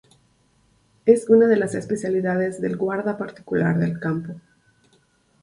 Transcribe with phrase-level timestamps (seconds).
[1.05, 4.33] Es una de las especialidades del Guarda Particular del Campo.